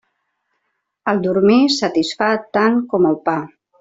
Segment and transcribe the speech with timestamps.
[1.13, 3.37] El dormir satisfà tant com el pa.